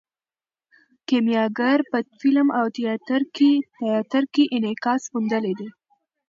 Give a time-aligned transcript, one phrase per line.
[1.07, 5.69] کیمیاګر په فلم او تیاتر کې انعکاس موندلی دی.